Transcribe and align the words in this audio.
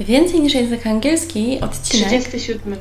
Więcej 0.00 0.40
niż 0.40 0.54
język 0.54 0.86
angielski, 0.86 1.60
odcinek 1.60 2.08
37. 2.08 2.76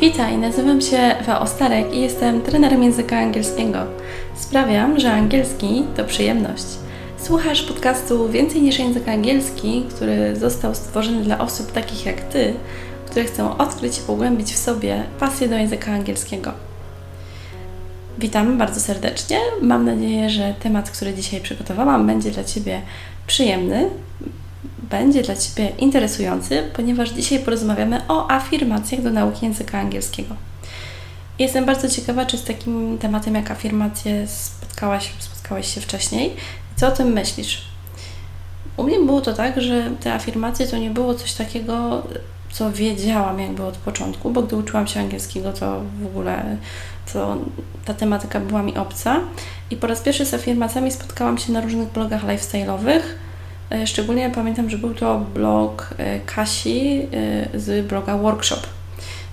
Witaj, 0.00 0.38
nazywam 0.38 0.80
się 0.80 0.96
Ewa 0.96 1.40
Ostarek 1.40 1.94
i 1.94 2.00
jestem 2.00 2.42
trenerem 2.42 2.82
języka 2.82 3.18
angielskiego. 3.18 3.78
Sprawiam, 4.36 5.00
że 5.00 5.12
angielski 5.12 5.84
to 5.96 6.04
przyjemność. 6.04 6.64
Słuchasz 7.18 7.62
podcastu 7.62 8.28
Więcej 8.28 8.62
niż 8.62 8.78
język 8.78 9.08
angielski, 9.08 9.84
który 9.90 10.36
został 10.36 10.74
stworzony 10.74 11.22
dla 11.22 11.38
osób 11.38 11.72
takich 11.72 12.06
jak 12.06 12.20
Ty, 12.20 12.54
które 13.06 13.24
chcą 13.24 13.56
odkryć 13.56 13.98
i 13.98 14.02
pogłębić 14.02 14.52
w 14.52 14.58
sobie 14.58 15.02
pasję 15.20 15.48
do 15.48 15.56
języka 15.56 15.92
angielskiego. 15.92 16.65
Witam 18.18 18.58
bardzo 18.58 18.80
serdecznie. 18.80 19.38
Mam 19.62 19.84
nadzieję, 19.84 20.30
że 20.30 20.54
temat, 20.60 20.90
który 20.90 21.14
dzisiaj 21.14 21.40
przygotowałam, 21.40 22.06
będzie 22.06 22.30
dla 22.30 22.44
Ciebie 22.44 22.82
przyjemny, 23.26 23.90
będzie 24.90 25.22
dla 25.22 25.36
Ciebie 25.36 25.72
interesujący, 25.78 26.62
ponieważ 26.76 27.10
dzisiaj 27.10 27.38
porozmawiamy 27.38 28.00
o 28.08 28.30
afirmacjach 28.30 29.02
do 29.02 29.10
nauki 29.10 29.46
języka 29.46 29.78
angielskiego. 29.78 30.34
Jestem 31.38 31.64
bardzo 31.64 31.88
ciekawa, 31.88 32.26
czy 32.26 32.38
z 32.38 32.44
takim 32.44 32.98
tematem 32.98 33.34
jak 33.34 33.50
afirmacje 33.50 34.26
spotkałaś, 34.26 35.10
spotkałeś 35.18 35.74
się 35.74 35.80
wcześniej. 35.80 36.36
Co 36.76 36.88
o 36.88 36.90
tym 36.90 37.08
myślisz? 37.12 37.62
U 38.76 38.82
mnie 38.82 39.00
było 39.00 39.20
to 39.20 39.32
tak, 39.32 39.60
że 39.62 39.90
te 40.00 40.14
afirmacje 40.14 40.66
to 40.66 40.78
nie 40.78 40.90
było 40.90 41.14
coś 41.14 41.32
takiego, 41.32 42.02
co 42.58 42.72
wiedziałam 42.72 43.40
jakby 43.40 43.64
od 43.64 43.76
początku, 43.76 44.30
bo 44.30 44.42
gdy 44.42 44.56
uczyłam 44.56 44.86
się 44.86 45.00
angielskiego, 45.00 45.52
to 45.52 45.80
w 46.02 46.06
ogóle 46.06 46.56
to 47.12 47.36
ta 47.84 47.94
tematyka 47.94 48.40
była 48.40 48.62
mi 48.62 48.76
obca. 48.76 49.20
I 49.70 49.76
po 49.76 49.86
raz 49.86 50.00
pierwszy 50.00 50.26
z 50.26 50.34
afirmacjami 50.34 50.92
spotkałam 50.92 51.38
się 51.38 51.52
na 51.52 51.60
różnych 51.60 51.88
blogach 51.88 52.24
lifestyle'owych. 52.24 53.00
E, 53.70 53.86
szczególnie 53.86 54.30
pamiętam, 54.30 54.70
że 54.70 54.78
był 54.78 54.94
to 54.94 55.18
blog 55.34 55.94
e, 55.98 56.20
Kasi 56.20 57.08
e, 57.54 57.60
z 57.60 57.86
bloga 57.86 58.16
Workshop. 58.16 58.60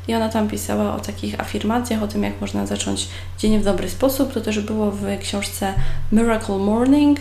I 0.08 0.16
ona 0.16 0.30
tam 0.30 0.48
pisała 0.50 0.96
o 0.96 1.00
takich 1.00 1.40
afirmacjach, 1.40 2.04
o 2.04 2.08
tym, 2.08 2.24
jak 2.24 2.42
można 2.42 2.66
zacząć 2.66 3.08
dzień 3.40 3.60
w 3.60 3.64
dobry 3.64 3.90
sposób. 3.90 4.34
To 4.34 4.42
też 4.42 4.60
było 4.60 4.92
w 4.92 5.20
książce 5.22 5.74
Miracle 6.12 6.58
Morning, 6.58 7.20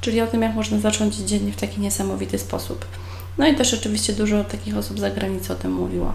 czyli 0.00 0.20
o 0.20 0.26
tym, 0.26 0.42
jak 0.42 0.54
można 0.54 0.78
zacząć 0.78 1.14
dzień 1.16 1.52
w 1.52 1.56
taki 1.56 1.80
niesamowity 1.80 2.38
sposób. 2.38 2.84
No 3.40 3.48
i 3.48 3.54
też 3.54 3.74
oczywiście 3.74 4.12
dużo 4.12 4.44
takich 4.44 4.76
osób 4.76 5.00
za 5.00 5.10
granicą 5.10 5.54
o 5.54 5.56
tym 5.56 5.72
mówiło. 5.72 6.12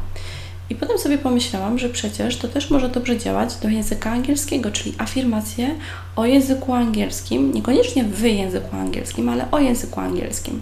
I 0.69 0.75
potem 0.75 0.97
sobie 0.97 1.17
pomyślałam, 1.17 1.79
że 1.79 1.89
przecież 1.89 2.37
to 2.37 2.47
też 2.47 2.69
może 2.69 2.89
dobrze 2.89 3.17
działać 3.17 3.55
do 3.55 3.69
języka 3.69 4.11
angielskiego, 4.11 4.71
czyli 4.71 4.93
afirmacje 4.97 5.75
o 6.15 6.25
języku 6.25 6.73
angielskim, 6.73 7.53
niekoniecznie 7.53 8.03
w 8.03 8.23
języku 8.23 8.75
angielskim, 8.75 9.29
ale 9.29 9.51
o 9.51 9.59
języku 9.59 9.99
angielskim. 9.99 10.61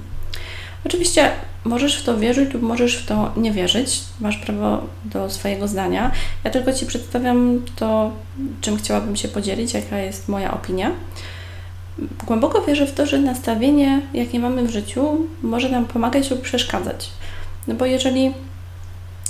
Oczywiście 0.85 1.31
możesz 1.63 1.95
w 1.95 2.03
to 2.03 2.17
wierzyć 2.17 2.53
lub 2.53 2.63
możesz 2.63 2.97
w 2.97 3.05
to 3.05 3.31
nie 3.37 3.51
wierzyć, 3.51 3.99
masz 4.19 4.37
prawo 4.37 4.83
do 5.05 5.29
swojego 5.29 5.67
zdania. 5.67 6.11
Ja 6.43 6.51
tylko 6.51 6.73
Ci 6.73 6.85
przedstawiam 6.85 7.61
to, 7.75 8.11
czym 8.61 8.77
chciałabym 8.77 9.15
się 9.15 9.27
podzielić, 9.27 9.73
jaka 9.73 9.97
jest 9.97 10.29
moja 10.29 10.53
opinia. 10.53 10.91
Głęboko 12.27 12.61
wierzę 12.61 12.87
w 12.87 12.93
to, 12.93 13.05
że 13.05 13.19
nastawienie, 13.19 14.01
jakie 14.13 14.39
mamy 14.39 14.63
w 14.63 14.71
życiu, 14.71 15.17
może 15.41 15.69
nam 15.69 15.85
pomagać 15.85 16.31
lub 16.31 16.41
przeszkadzać. 16.41 17.09
No 17.67 17.73
bo 17.73 17.85
jeżeli 17.85 18.33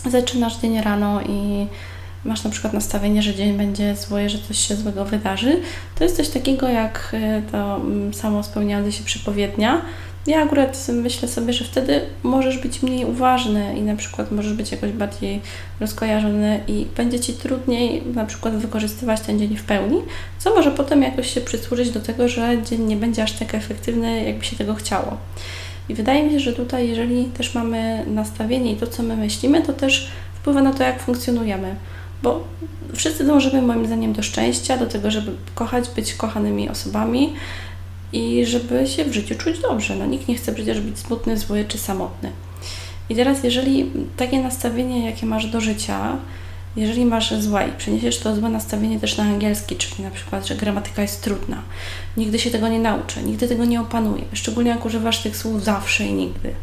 zaczynasz 0.10 0.58
dzień 0.58 0.82
rano 0.82 1.22
i 1.22 1.68
masz 2.26 2.44
na 2.44 2.50
przykład 2.50 2.74
nastawienie, 2.74 3.22
że 3.22 3.36
dzień 3.36 3.58
będzie 3.58 3.96
zły, 3.96 4.30
że 4.30 4.38
coś 4.40 4.58
się 4.58 4.76
złego 4.76 5.06
wydarzy, 5.06 5.62
to 5.96 6.04
jest 6.04 6.18
coś 6.18 6.30
takiego 6.30 6.68
jak 6.68 7.10
e, 7.14 7.42
to 7.52 7.76
mm, 7.76 8.14
samo 8.14 8.44
spełniające 8.44 8.92
się 8.92 9.04
przepowiednia. 9.04 9.82
Ja 10.28 10.44
akurat 10.44 10.88
myślę 10.94 11.28
sobie, 11.28 11.54
że 11.54 11.66
wtedy 11.66 12.02
możesz 12.24 12.58
być 12.58 12.84
mniej 12.84 13.06
uważny 13.06 13.78
i 13.78 13.82
na 13.82 13.96
przykład 13.96 14.32
możesz 14.32 14.54
być 14.54 14.72
jakoś 14.72 14.92
bardziej 14.92 15.42
rozkojarzony 15.80 16.60
i 16.68 16.86
będzie 16.98 17.20
Ci 17.20 17.34
trudniej 17.34 18.04
na 18.14 18.26
przykład 18.26 18.56
wykorzystywać 18.56 19.22
ten 19.22 19.40
dzień 19.40 19.58
w 19.58 19.64
pełni, 19.64 20.02
co 20.40 20.56
może 20.56 20.72
potem 20.72 21.02
jakoś 21.02 21.34
się 21.34 21.42
przysłużyć 21.42 21.90
do 21.90 22.00
tego, 22.00 22.28
że 22.28 22.64
dzień 22.64 22.82
nie 22.82 22.96
będzie 22.96 23.24
aż 23.24 23.32
tak 23.32 23.56
efektywny, 23.56 24.24
jakby 24.24 24.46
się 24.46 24.56
tego 24.56 24.76
chciało. 24.76 25.18
I 25.90 25.94
wydaje 25.94 26.24
mi 26.24 26.32
się, 26.32 26.40
że 26.40 26.54
tutaj, 26.54 26.90
jeżeli 26.90 27.26
też 27.26 27.56
mamy 27.56 28.06
nastawienie 28.08 28.72
i 28.72 28.76
to, 28.76 28.88
co 28.88 29.04
my 29.04 29.18
myślimy, 29.18 29.62
to 29.62 29.74
też 29.74 30.12
wpływa 30.36 30.62
na 30.62 30.74
to, 30.74 30.84
jak 30.84 31.02
funkcjonujemy. 31.02 31.76
Bo 32.24 32.44
wszyscy 32.96 33.24
dążymy, 33.24 33.62
moim 33.62 33.86
zdaniem, 33.86 34.14
do 34.14 34.24
szczęścia, 34.24 34.78
do 34.78 34.86
tego, 34.88 35.12
żeby 35.12 35.32
kochać, 35.56 35.90
być 35.90 36.14
kochanymi 36.14 36.70
osobami 36.70 37.34
i 38.14 38.46
żeby 38.46 38.88
się 38.88 39.06
w 39.06 39.14
życiu 39.14 39.36
czuć 39.36 39.60
dobrze. 39.60 39.96
No, 39.96 40.06
nikt 40.06 40.28
nie 40.28 40.36
chce 40.36 40.54
przecież 40.54 40.80
być 40.80 41.00
smutny, 41.00 41.38
zły 41.38 41.66
czy 41.68 41.78
samotny. 41.78 42.32
I 43.10 43.16
teraz, 43.16 43.44
jeżeli 43.44 43.92
takie 44.18 44.42
nastawienie, 44.42 45.06
jakie 45.06 45.26
masz 45.26 45.46
do 45.46 45.62
życia, 45.62 46.18
jeżeli 46.76 47.06
masz 47.06 47.34
złe 47.34 47.68
i 47.68 47.78
przeniesiesz 47.78 48.20
to 48.20 48.36
złe 48.36 48.50
nastawienie 48.50 49.00
też 49.00 49.18
na 49.18 49.24
angielski, 49.24 49.76
czyli 49.76 50.04
na 50.04 50.12
przykład, 50.12 50.48
że 50.48 50.56
gramatyka 50.56 51.02
jest 51.02 51.24
trudna, 51.24 51.62
nigdy 52.18 52.40
się 52.40 52.52
tego 52.52 52.68
nie 52.68 52.80
nauczę, 52.80 53.24
nigdy 53.24 53.48
tego 53.48 53.66
nie 53.66 53.82
opanuję, 53.82 54.24
szczególnie 54.34 54.70
jak 54.70 54.86
używasz 54.86 55.20
tych 55.20 55.38
słów 55.38 55.64
zawsze 55.64 56.06
i 56.06 56.14
nigdy. 56.14 56.54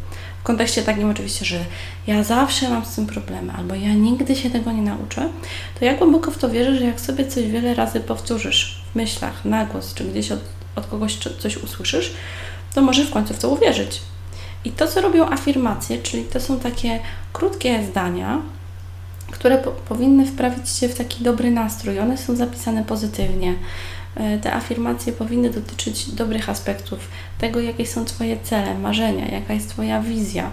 W 0.40 0.42
kontekście 0.42 0.82
takim 0.82 1.10
oczywiście, 1.10 1.44
że 1.44 1.64
ja 2.06 2.24
zawsze 2.24 2.70
mam 2.70 2.84
z 2.84 2.94
tym 2.94 3.06
problemy, 3.06 3.52
albo 3.52 3.74
ja 3.74 3.94
nigdy 3.94 4.36
się 4.36 4.50
tego 4.50 4.72
nie 4.72 4.82
nauczę, 4.82 5.28
to 5.78 5.84
ja 5.84 5.94
głęboko 5.94 6.30
w 6.30 6.38
to 6.38 6.50
wierzę, 6.50 6.76
że 6.76 6.84
jak 6.84 7.00
sobie 7.00 7.26
coś 7.26 7.46
wiele 7.46 7.74
razy 7.74 8.00
powtórzysz 8.00 8.82
w 8.92 8.96
myślach, 8.96 9.44
na 9.44 9.64
głos, 9.66 9.94
czy 9.94 10.04
gdzieś 10.04 10.32
od, 10.32 10.40
od 10.80 10.86
kogoś 10.86 11.18
coś 11.38 11.56
usłyszysz, 11.56 12.12
to 12.74 12.82
możesz 12.82 13.06
w 13.06 13.12
końcu 13.12 13.34
w 13.34 13.38
to 13.38 13.48
uwierzyć. 13.48 14.00
I 14.64 14.70
to, 14.70 14.88
co 14.88 15.00
robią 15.00 15.26
afirmacje, 15.28 15.98
czyli 15.98 16.24
to 16.24 16.40
są 16.40 16.60
takie 16.60 17.00
krótkie 17.32 17.84
zdania, 17.90 18.42
które 19.30 19.58
po 19.58 19.70
powinny 19.70 20.26
wprawić 20.26 20.70
Cię 20.70 20.88
w 20.88 20.94
taki 20.94 21.24
dobry 21.24 21.50
nastrój. 21.50 21.98
One 21.98 22.18
są 22.18 22.36
zapisane 22.36 22.84
pozytywnie. 22.84 23.54
E, 24.14 24.38
te 24.38 24.54
afirmacje 24.54 25.12
powinny 25.12 25.50
dotyczyć 25.50 26.10
dobrych 26.10 26.48
aspektów, 26.48 27.08
tego, 27.38 27.60
jakie 27.60 27.86
są 27.86 28.04
Twoje 28.04 28.36
cele, 28.42 28.78
marzenia, 28.78 29.28
jaka 29.28 29.54
jest 29.54 29.68
Twoja 29.68 30.02
wizja. 30.02 30.50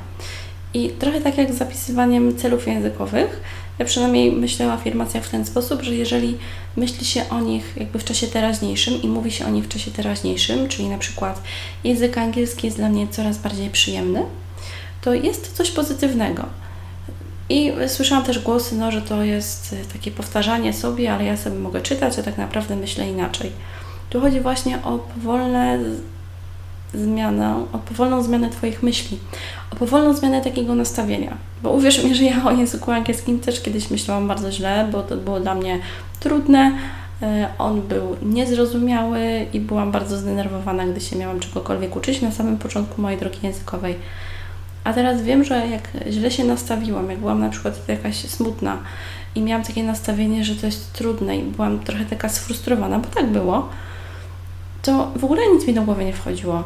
I 0.73 0.89
trochę 0.89 1.21
tak 1.21 1.37
jak 1.37 1.53
z 1.53 1.57
zapisywaniem 1.57 2.37
celów 2.37 2.67
językowych, 2.67 3.41
przynajmniej 3.85 4.31
myślę 4.31 4.67
o 4.67 4.73
afirmacjach 4.73 5.23
w 5.23 5.29
ten 5.29 5.45
sposób, 5.45 5.81
że 5.81 5.95
jeżeli 5.95 6.37
myśli 6.75 7.05
się 7.05 7.29
o 7.29 7.41
nich 7.41 7.73
jakby 7.77 7.99
w 7.99 8.03
czasie 8.03 8.27
teraźniejszym 8.27 9.01
i 9.01 9.07
mówi 9.07 9.31
się 9.31 9.45
o 9.45 9.49
nich 9.49 9.65
w 9.65 9.67
czasie 9.67 9.91
teraźniejszym, 9.91 10.67
czyli 10.67 10.89
na 10.89 10.97
przykład 10.97 11.41
język 11.83 12.17
angielski 12.17 12.67
jest 12.67 12.77
dla 12.77 12.89
mnie 12.89 13.07
coraz 13.07 13.37
bardziej 13.37 13.69
przyjemny, 13.69 14.23
to 15.01 15.13
jest 15.13 15.49
to 15.49 15.57
coś 15.57 15.71
pozytywnego. 15.71 16.45
I 17.49 17.71
słyszałam 17.87 18.23
też 18.23 18.39
głosy, 18.39 18.75
no, 18.75 18.91
że 18.91 19.01
to 19.01 19.23
jest 19.23 19.75
takie 19.93 20.11
powtarzanie 20.11 20.73
sobie, 20.73 21.13
ale 21.13 21.25
ja 21.25 21.37
sobie 21.37 21.59
mogę 21.59 21.81
czytać, 21.81 22.19
a 22.19 22.23
tak 22.23 22.37
naprawdę 22.37 22.75
myślę 22.75 23.09
inaczej. 23.09 23.51
Tu 24.09 24.21
chodzi 24.21 24.41
właśnie 24.41 24.83
o 24.83 24.97
powolne 24.99 25.79
zmianę, 26.93 27.65
o 27.73 27.77
powolną 27.77 28.23
zmianę 28.23 28.49
Twoich 28.49 28.83
myśli, 28.83 29.17
o 29.71 29.75
powolną 29.75 30.13
zmianę 30.13 30.41
takiego 30.41 30.75
nastawienia. 30.75 31.37
Bo 31.63 31.71
uwierz 31.71 32.03
mi, 32.03 32.15
że 32.15 32.23
ja 32.23 32.45
o 32.45 32.51
języku 32.51 32.91
angielskim 32.91 33.39
też 33.39 33.61
kiedyś 33.61 33.89
myślałam 33.89 34.27
bardzo 34.27 34.51
źle, 34.51 34.87
bo 34.91 35.03
to 35.03 35.17
było 35.17 35.39
dla 35.39 35.55
mnie 35.55 35.79
trudne. 36.19 36.71
Y, 37.21 37.25
on 37.57 37.81
był 37.81 38.15
niezrozumiały 38.21 39.45
i 39.53 39.59
byłam 39.59 39.91
bardzo 39.91 40.17
zdenerwowana, 40.17 40.85
gdy 40.85 41.01
się 41.01 41.15
miałam 41.15 41.39
czegokolwiek 41.39 41.95
uczyć 41.95 42.21
na 42.21 42.31
samym 42.31 42.57
początku 42.57 43.01
mojej 43.01 43.19
drogi 43.19 43.39
językowej. 43.43 43.95
A 44.83 44.93
teraz 44.93 45.21
wiem, 45.21 45.43
że 45.43 45.67
jak 45.67 45.89
źle 46.09 46.31
się 46.31 46.43
nastawiłam, 46.43 47.09
jak 47.09 47.19
byłam 47.19 47.39
na 47.39 47.49
przykład 47.49 47.87
jakaś 47.87 48.15
smutna 48.15 48.77
i 49.35 49.41
miałam 49.41 49.63
takie 49.63 49.83
nastawienie, 49.83 50.43
że 50.43 50.55
to 50.55 50.65
jest 50.65 50.93
trudne 50.93 51.37
i 51.37 51.43
byłam 51.43 51.79
trochę 51.79 52.05
taka 52.05 52.29
sfrustrowana, 52.29 52.99
bo 52.99 53.07
tak 53.07 53.27
było, 53.27 53.69
to 54.81 55.11
w 55.15 55.23
ogóle 55.23 55.41
nic 55.53 55.67
mi 55.67 55.73
do 55.73 55.81
głowy 55.81 56.05
nie 56.05 56.13
wchodziło. 56.13 56.63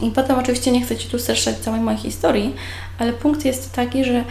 I 0.00 0.10
potem 0.10 0.38
oczywiście 0.38 0.72
nie 0.72 0.82
chcę 0.82 0.96
Ci 0.96 1.08
tu 1.08 1.18
streszczać 1.18 1.58
całej 1.58 1.80
mojej 1.80 2.00
historii, 2.00 2.54
ale 2.98 3.12
punkt 3.12 3.44
jest 3.44 3.72
taki, 3.72 4.04
że 4.04 4.24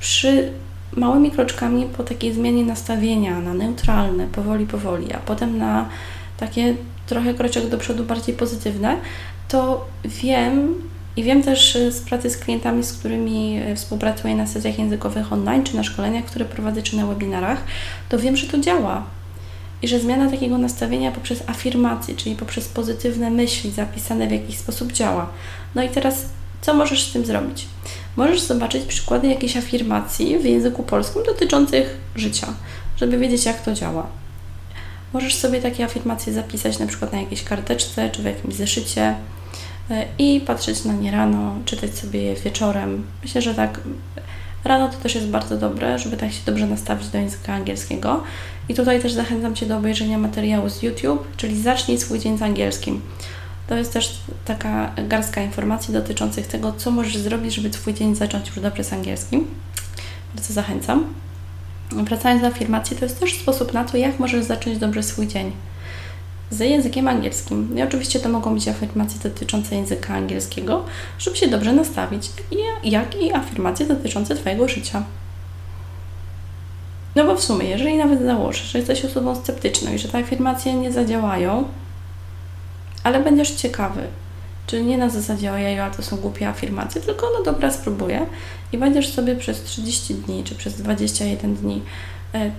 przy 0.00 0.52
małymi 0.96 1.30
kroczkami 1.30 1.86
po 1.96 2.04
takiej 2.04 2.32
zmianie 2.32 2.64
nastawienia 2.64 3.40
na 3.40 3.54
neutralne, 3.54 4.26
powoli, 4.26 4.66
powoli, 4.66 5.12
a 5.12 5.18
potem 5.18 5.58
na 5.58 5.88
takie 6.36 6.74
trochę 7.06 7.34
kroczek 7.34 7.68
do 7.68 7.78
przodu 7.78 8.04
bardziej 8.04 8.34
pozytywne, 8.34 8.96
to 9.48 9.86
wiem, 10.04 10.74
i 11.16 11.22
wiem 11.22 11.42
też 11.42 11.76
y, 11.76 11.92
z 11.92 12.00
pracy 12.00 12.30
z 12.30 12.36
klientami, 12.36 12.84
z 12.84 12.92
którymi 12.92 13.60
y, 13.72 13.76
współpracuję 13.76 14.34
na 14.34 14.46
sesjach 14.46 14.78
językowych 14.78 15.32
online, 15.32 15.64
czy 15.64 15.76
na 15.76 15.84
szkoleniach, 15.84 16.24
które 16.24 16.44
prowadzę, 16.44 16.82
czy 16.82 16.96
na 16.96 17.06
webinarach, 17.06 17.64
to 18.08 18.18
wiem, 18.18 18.36
że 18.36 18.46
to 18.46 18.58
działa. 18.58 19.04
I 19.82 19.88
że 19.88 20.00
zmiana 20.00 20.30
takiego 20.30 20.58
nastawienia 20.58 21.12
poprzez 21.12 21.42
afirmację, 21.46 22.16
czyli 22.16 22.36
poprzez 22.36 22.68
pozytywne 22.68 23.30
myśli 23.30 23.70
zapisane 23.70 24.26
w 24.26 24.32
jakiś 24.32 24.58
sposób 24.58 24.92
działa. 24.92 25.30
No 25.74 25.82
i 25.82 25.88
teraz, 25.88 26.26
co 26.60 26.74
możesz 26.74 27.02
z 27.02 27.12
tym 27.12 27.26
zrobić? 27.26 27.66
Możesz 28.16 28.40
zobaczyć 28.40 28.84
przykłady 28.84 29.28
jakiejś 29.28 29.56
afirmacji 29.56 30.38
w 30.38 30.44
języku 30.44 30.82
polskim 30.82 31.22
dotyczących 31.22 31.96
życia, 32.16 32.46
żeby 32.96 33.18
wiedzieć, 33.18 33.44
jak 33.44 33.62
to 33.62 33.74
działa. 33.74 34.06
Możesz 35.12 35.34
sobie 35.34 35.60
takie 35.60 35.84
afirmacje 35.84 36.32
zapisać 36.32 36.78
na 36.78 36.86
przykład 36.86 37.12
na 37.12 37.20
jakiejś 37.20 37.44
karteczce 37.44 38.10
czy 38.10 38.22
w 38.22 38.24
jakimś 38.24 38.54
zeszycie 38.54 39.14
e, 39.90 40.06
i 40.18 40.40
patrzeć 40.40 40.84
na 40.84 40.92
nie 40.92 41.10
rano, 41.10 41.56
czytać 41.64 41.94
sobie 41.94 42.22
je 42.22 42.34
wieczorem. 42.34 43.06
Myślę, 43.22 43.42
że 43.42 43.54
tak 43.54 43.80
rano 44.64 44.88
to 44.88 44.96
też 44.96 45.14
jest 45.14 45.26
bardzo 45.26 45.56
dobre, 45.56 45.98
żeby 45.98 46.16
tak 46.16 46.32
się 46.32 46.40
dobrze 46.46 46.66
nastawić 46.66 47.08
do 47.08 47.18
języka 47.18 47.54
angielskiego. 47.54 48.22
I 48.68 48.74
tutaj 48.74 49.02
też 49.02 49.12
zachęcam 49.12 49.54
Cię 49.54 49.66
do 49.66 49.76
obejrzenia 49.76 50.18
materiału 50.18 50.68
z 50.68 50.82
YouTube, 50.82 51.36
czyli 51.36 51.62
zacznij 51.62 51.98
swój 51.98 52.18
dzień 52.18 52.38
z 52.38 52.42
angielskim. 52.42 53.00
To 53.68 53.74
jest 53.74 53.92
też 53.92 54.18
taka 54.44 54.92
garstka 55.08 55.42
informacji 55.42 55.94
dotyczących 55.94 56.46
tego, 56.46 56.72
co 56.72 56.90
możesz 56.90 57.16
zrobić, 57.16 57.54
żeby 57.54 57.70
Twój 57.70 57.94
dzień 57.94 58.14
zacząć 58.14 58.48
już 58.48 58.60
dobrze 58.60 58.84
z 58.84 58.92
angielskim. 58.92 59.46
Bardzo 60.34 60.52
zachęcam. 60.52 61.04
Wracając 61.90 62.42
do 62.42 62.48
afirmacji, 62.48 62.96
to 62.96 63.04
jest 63.04 63.20
też 63.20 63.38
sposób 63.38 63.72
na 63.72 63.84
to, 63.84 63.96
jak 63.96 64.18
możesz 64.18 64.44
zacząć 64.44 64.78
dobrze 64.78 65.02
swój 65.02 65.28
dzień. 65.28 65.52
Z 66.50 66.60
językiem 66.60 67.08
angielskim. 67.08 67.78
I 67.78 67.82
oczywiście 67.82 68.20
to 68.20 68.28
mogą 68.28 68.54
być 68.54 68.68
afirmacje 68.68 69.20
dotyczące 69.22 69.74
języka 69.74 70.14
angielskiego, 70.14 70.84
żeby 71.18 71.36
się 71.36 71.48
dobrze 71.48 71.72
nastawić, 71.72 72.30
jak 72.84 73.16
i 73.16 73.32
afirmacje 73.32 73.86
dotyczące 73.86 74.36
Twojego 74.36 74.68
życia. 74.68 75.02
No 77.14 77.24
bo 77.24 77.36
w 77.36 77.44
sumie, 77.44 77.66
jeżeli 77.66 77.96
nawet 77.96 78.22
założysz, 78.22 78.72
że 78.72 78.78
jesteś 78.78 79.04
osobą 79.04 79.36
sceptyczną 79.36 79.92
i 79.92 79.98
że 79.98 80.08
te 80.08 80.18
afirmacje 80.18 80.74
nie 80.74 80.92
zadziałają, 80.92 81.64
ale 83.04 83.20
będziesz 83.20 83.50
ciekawy, 83.50 84.02
czy 84.66 84.82
nie 84.82 84.98
na 84.98 85.08
zasadzie 85.08 85.52
ojeju, 85.52 85.82
a 85.82 85.90
to 85.90 86.02
są 86.02 86.16
głupie 86.16 86.48
afirmacje, 86.48 87.00
tylko 87.00 87.26
no 87.38 87.44
dobra, 87.44 87.70
spróbuję 87.70 88.26
i 88.72 88.78
będziesz 88.78 89.12
sobie 89.12 89.36
przez 89.36 89.62
30 89.62 90.14
dni 90.14 90.44
czy 90.44 90.54
przez 90.54 90.74
21 90.74 91.54
dni 91.54 91.82
e, 92.34 92.50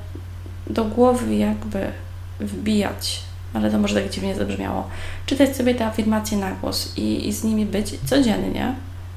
do 0.68 0.86
głowy 0.86 1.36
jakby 1.36 1.92
wbijać, 2.40 3.22
ale 3.54 3.72
to 3.72 3.80
może 3.80 4.02
tak 4.02 4.12
dziwnie 4.12 4.36
zabrzmiało, 4.36 4.88
czytać 5.26 5.56
sobie 5.56 5.76
te 5.76 5.86
afirmacje 5.86 6.38
na 6.38 6.52
głos 6.52 6.94
i, 6.98 7.28
i 7.28 7.34
z 7.34 7.44
nimi 7.44 7.66
być 7.66 7.96
codziennie, 8.06 8.76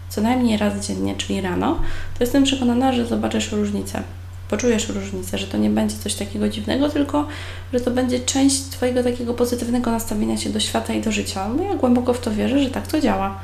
co 0.08 0.20
najmniej 0.20 0.58
raz 0.58 0.86
dziennie, 0.86 1.14
czyli 1.16 1.40
rano, 1.40 1.74
to 2.18 2.24
jestem 2.24 2.44
przekonana, 2.44 2.92
że 2.92 3.06
zobaczysz 3.06 3.52
różnicę 3.52 4.02
poczujesz 4.52 4.88
różnicę, 4.88 5.38
że 5.38 5.46
to 5.46 5.58
nie 5.58 5.70
będzie 5.70 5.96
coś 5.96 6.14
takiego 6.14 6.48
dziwnego, 6.48 6.88
tylko 6.88 7.26
że 7.72 7.80
to 7.80 7.90
będzie 7.90 8.20
część 8.20 8.62
Twojego 8.62 9.02
takiego 9.02 9.34
pozytywnego 9.34 9.90
nastawienia 9.90 10.36
się 10.36 10.50
do 10.50 10.60
świata 10.60 10.92
i 10.92 11.00
do 11.00 11.12
życia. 11.12 11.48
No 11.48 11.62
ja 11.62 11.74
głęboko 11.74 12.14
w 12.14 12.20
to 12.20 12.30
wierzę, 12.30 12.62
że 12.62 12.70
tak 12.70 12.86
to 12.86 13.00
działa. 13.00 13.40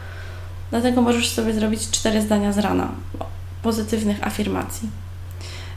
Dlatego 0.71 1.03
możesz 1.03 1.29
sobie 1.29 1.55
zrobić 1.55 1.91
cztery 1.91 2.23
zdania 2.23 2.53
z 2.53 2.59
rana 2.59 2.89
pozytywnych 3.63 4.27
afirmacji. 4.27 4.89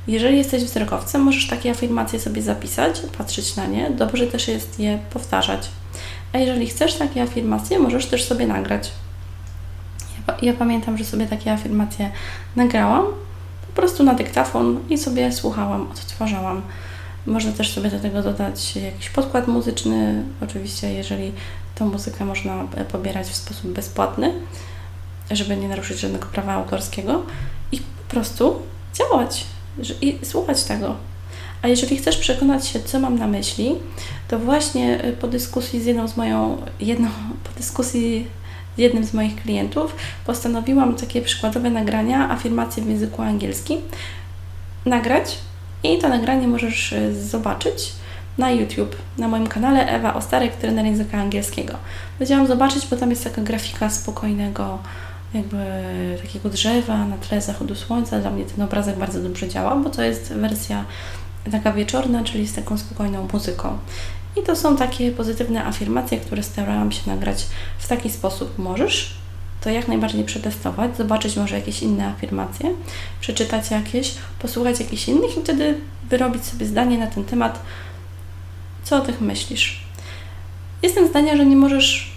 Jeżeli 0.07 0.37
jesteś 0.37 0.63
wzrokowcem, 0.63 1.21
możesz 1.21 1.47
takie 1.47 1.71
afirmacje 1.71 2.19
sobie 2.19 2.41
zapisać, 2.41 3.01
patrzeć 3.17 3.55
na 3.55 3.65
nie. 3.65 3.89
Dobrze 3.89 4.27
też 4.27 4.47
jest 4.47 4.79
je 4.79 4.99
powtarzać. 5.13 5.69
A 6.33 6.37
jeżeli 6.37 6.67
chcesz 6.67 6.93
takie 6.95 7.21
afirmacje, 7.21 7.79
możesz 7.79 8.05
też 8.05 8.23
sobie 8.23 8.47
nagrać. 8.47 8.91
Ja, 10.27 10.37
ja 10.41 10.53
pamiętam, 10.53 10.97
że 10.97 11.05
sobie 11.05 11.27
takie 11.27 11.53
afirmacje 11.53 12.11
nagrałam 12.55 13.05
po 13.67 13.81
prostu 13.81 14.03
na 14.03 14.13
dyktafon 14.13 14.79
i 14.89 14.97
sobie 14.97 15.31
słuchałam, 15.31 15.91
odtwarzałam. 15.91 16.61
Można 17.25 17.51
też 17.51 17.73
sobie 17.73 17.89
do 17.89 17.99
tego 17.99 18.21
dodać 18.21 18.75
jakiś 18.75 19.09
podkład 19.09 19.47
muzyczny, 19.47 20.23
oczywiście, 20.43 20.93
jeżeli 20.93 21.31
tą 21.75 21.85
muzykę 21.85 22.25
można 22.25 22.63
pobierać 22.91 23.27
w 23.27 23.35
sposób 23.35 23.71
bezpłatny, 23.71 24.33
żeby 25.31 25.57
nie 25.57 25.67
naruszyć 25.67 25.99
żadnego 25.99 26.25
prawa 26.25 26.53
autorskiego 26.53 27.23
i 27.71 27.77
po 27.77 28.11
prostu 28.11 28.61
działać 28.93 29.45
i 30.01 30.19
słuchać 30.23 30.63
tego. 30.63 30.95
A 31.61 31.67
jeżeli 31.67 31.97
chcesz 31.97 32.17
przekonać 32.17 32.67
się, 32.67 32.79
co 32.79 32.99
mam 32.99 33.19
na 33.19 33.27
myśli, 33.27 33.75
to 34.27 34.39
właśnie 34.39 34.99
po 35.21 35.27
dyskusji 35.27 35.81
z 35.81 35.85
jedną 35.85 36.07
z 36.07 36.17
moją, 36.17 36.57
jedną, 36.79 37.07
po 37.49 37.57
dyskusji 37.57 38.27
z 38.75 38.79
jednym 38.79 39.05
z 39.05 39.13
moich 39.13 39.35
klientów, 39.35 39.95
postanowiłam 40.25 40.95
takie 40.95 41.21
przykładowe 41.21 41.69
nagrania, 41.69 42.31
afirmacje 42.31 42.83
w 42.83 42.89
języku 42.89 43.21
angielskim 43.21 43.81
nagrać 44.85 45.37
i 45.83 45.97
to 45.97 46.09
nagranie 46.09 46.47
możesz 46.47 46.93
e, 46.93 47.13
zobaczyć 47.13 47.91
na 48.37 48.51
YouTube, 48.51 48.95
na 49.17 49.27
moim 49.27 49.47
kanale 49.47 49.87
Ewa 49.87 50.13
Ostarek, 50.13 50.55
trener 50.55 50.85
języka 50.85 51.17
angielskiego. 51.17 51.73
Chciałam 52.21 52.47
zobaczyć, 52.47 52.87
bo 52.87 52.95
tam 52.95 53.09
jest 53.09 53.23
taka 53.23 53.41
grafika 53.41 53.89
spokojnego, 53.89 54.79
jakby 55.33 55.57
takiego 56.21 56.49
drzewa 56.49 57.05
na 57.05 57.17
tle 57.17 57.41
zachodu 57.41 57.75
słońca. 57.75 58.19
Dla 58.19 58.31
mnie 58.31 58.45
ten 58.45 58.61
obrazek 58.61 58.97
bardzo 58.97 59.21
dobrze 59.21 59.49
działa, 59.49 59.75
bo 59.75 59.89
to 59.89 60.01
jest 60.01 60.33
wersja 60.33 60.85
taka 61.51 61.73
wieczorna, 61.73 62.23
czyli 62.23 62.47
z 62.47 62.53
taką 62.53 62.77
spokojną 62.77 63.27
muzyką. 63.33 63.77
I 64.37 64.43
to 64.43 64.55
są 64.55 64.77
takie 64.77 65.11
pozytywne 65.11 65.65
afirmacje, 65.65 66.17
które 66.17 66.43
starałam 66.43 66.91
się 66.91 67.01
nagrać 67.07 67.45
w 67.77 67.87
taki 67.87 68.09
sposób. 68.09 68.59
Możesz 68.59 69.21
to 69.61 69.69
jak 69.69 69.87
najbardziej 69.87 70.23
przetestować, 70.23 70.97
zobaczyć 70.97 71.37
może 71.37 71.55
jakieś 71.55 71.83
inne 71.83 72.07
afirmacje, 72.07 72.73
przeczytać 73.21 73.71
jakieś, 73.71 74.15
posłuchać 74.39 74.79
jakichś 74.79 75.07
innych 75.07 75.37
i 75.37 75.41
wtedy 75.41 75.77
wyrobić 76.09 76.45
sobie 76.45 76.65
zdanie 76.65 76.97
na 76.97 77.07
ten 77.07 77.23
temat, 77.23 77.59
co 78.83 78.97
o 78.97 79.01
tych 79.01 79.21
myślisz. 79.21 79.81
Jestem 80.83 81.07
zdania, 81.07 81.37
że 81.37 81.45
nie 81.45 81.55
możesz, 81.55 82.10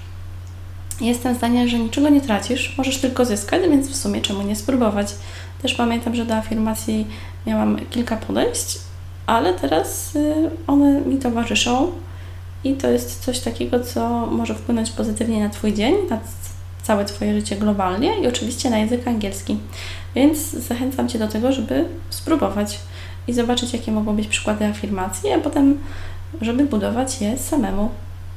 jestem 1.01 1.35
zdania, 1.35 1.67
że 1.67 1.79
niczego 1.79 2.09
nie 2.09 2.21
tracisz, 2.21 2.75
możesz 2.79 2.99
tylko 2.99 3.25
zyskać, 3.25 3.63
więc 3.63 3.89
w 3.89 3.97
sumie 3.97 4.21
czemu 4.21 4.43
nie 4.43 4.57
spróbować. 4.57 5.15
Też 5.63 5.75
pamiętam, 5.75 6.15
że 6.15 6.25
do 6.25 6.35
afirmacji 6.35 7.07
miałam 7.47 7.79
kilka 7.91 8.17
podejść 8.17 8.79
ale 9.27 9.55
teraz 9.55 10.17
y, 10.17 10.51
one 10.67 11.01
mi 11.01 11.19
towarzyszą 11.19 11.93
i 12.65 12.75
to 12.75 12.91
jest 12.91 13.25
coś 13.25 13.41
takiego, 13.41 13.81
co 13.81 14.27
może 14.27 14.55
wpłynąć 14.55 14.91
pozytywnie 14.91 15.45
na 15.45 15.51
Twój 15.51 15.75
dzień, 15.75 15.95
na 16.11 16.19
całe 16.83 17.05
Twoje 17.05 17.35
życie 17.35 17.57
globalnie 17.57 18.21
i 18.21 18.27
oczywiście 18.27 18.71
na 18.71 18.79
język 18.79 19.09
angielski. 19.09 19.57
Więc 20.15 20.39
zachęcam 20.39 21.09
Cię 21.09 21.19
do 21.19 21.29
tego, 21.29 21.53
żeby 21.53 21.85
spróbować 22.11 22.79
i 23.29 23.33
zobaczyć, 23.33 23.73
jakie 23.73 23.93
mogą 23.93 24.17
być 24.17 24.29
przykłady 24.29 24.65
afirmacji, 24.65 25.33
a 25.33 25.39
potem, 25.39 25.79
żeby 26.41 26.65
budować 26.65 27.21
je 27.21 27.39
samemu. 27.39 27.91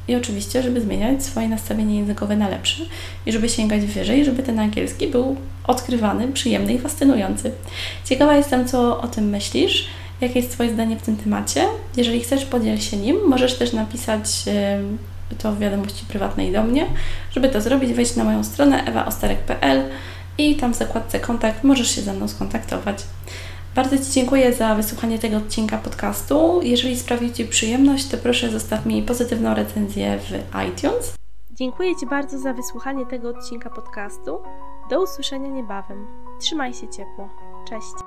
I 0.07 0.15
oczywiście, 0.15 0.63
żeby 0.63 0.81
zmieniać 0.81 1.23
swoje 1.23 1.49
nastawienie 1.49 1.99
językowe 1.99 2.35
na 2.35 2.49
lepsze 2.49 2.83
i 3.25 3.31
żeby 3.31 3.49
sięgać 3.49 3.85
wyżej, 3.85 4.25
żeby 4.25 4.43
ten 4.43 4.59
angielski 4.59 5.07
był 5.07 5.35
odkrywany, 5.63 6.27
przyjemny 6.27 6.73
i 6.73 6.79
fascynujący. 6.79 7.51
Ciekawa 8.05 8.35
jestem, 8.35 8.67
co 8.67 9.01
o 9.01 9.07
tym 9.07 9.29
myślisz. 9.29 9.87
Jakie 10.21 10.39
jest 10.39 10.51
Twoje 10.51 10.73
zdanie 10.73 10.95
w 10.95 11.01
tym 11.01 11.17
temacie? 11.17 11.65
Jeżeli 11.97 12.19
chcesz, 12.19 12.45
podziel 12.45 12.77
się 12.77 12.97
nim. 12.97 13.17
Możesz 13.27 13.57
też 13.57 13.73
napisać 13.73 14.29
to 15.37 15.51
w 15.51 15.59
wiadomości 15.59 16.05
prywatnej 16.05 16.51
do 16.51 16.63
mnie. 16.63 16.85
Żeby 17.31 17.49
to 17.49 17.61
zrobić, 17.61 17.93
wejdź 17.93 18.15
na 18.15 18.23
moją 18.23 18.43
stronę 18.43 18.83
ewaostarek.pl 18.83 19.83
i 20.37 20.55
tam 20.55 20.73
w 20.73 20.77
zakładce 20.77 21.19
kontakt 21.19 21.63
możesz 21.63 21.95
się 21.95 22.01
ze 22.01 22.13
mną 22.13 22.27
skontaktować. 22.27 23.03
Bardzo 23.77 23.97
Ci 23.97 24.11
dziękuję 24.11 24.53
za 24.53 24.75
wysłuchanie 24.75 25.19
tego 25.19 25.37
odcinka 25.37 25.77
podcastu. 25.77 26.59
Jeżeli 26.63 26.95
sprawił 26.95 27.33
Ci 27.33 27.45
przyjemność, 27.45 28.07
to 28.07 28.17
proszę 28.17 28.49
zostaw 28.49 28.85
mi 28.85 29.03
pozytywną 29.03 29.53
recenzję 29.53 30.19
w 30.19 30.31
iTunes. 30.69 31.15
Dziękuję 31.51 31.95
Ci 31.95 32.05
bardzo 32.05 32.39
za 32.39 32.53
wysłuchanie 32.53 33.05
tego 33.05 33.29
odcinka 33.29 33.69
podcastu. 33.69 34.39
Do 34.89 35.03
usłyszenia 35.03 35.47
niebawem. 35.47 36.07
Trzymaj 36.39 36.73
się 36.73 36.87
ciepło. 36.87 37.29
Cześć. 37.69 38.06